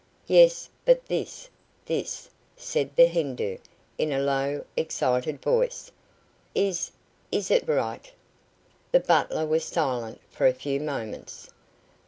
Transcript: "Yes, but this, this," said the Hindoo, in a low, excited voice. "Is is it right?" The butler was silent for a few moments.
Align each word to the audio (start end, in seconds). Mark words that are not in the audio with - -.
"Yes, 0.25 0.67
but 0.83 1.05
this, 1.05 1.47
this," 1.85 2.27
said 2.57 2.89
the 2.95 3.05
Hindoo, 3.05 3.59
in 3.99 4.11
a 4.11 4.19
low, 4.19 4.65
excited 4.75 5.39
voice. 5.43 5.91
"Is 6.55 6.91
is 7.31 7.51
it 7.51 7.67
right?" 7.69 8.11
The 8.91 8.99
butler 8.99 9.45
was 9.45 9.63
silent 9.63 10.19
for 10.31 10.47
a 10.47 10.55
few 10.55 10.79
moments. 10.79 11.51